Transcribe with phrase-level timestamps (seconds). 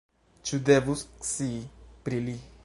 [0.49, 1.61] Ĉiu devus scii
[2.09, 2.37] pri li.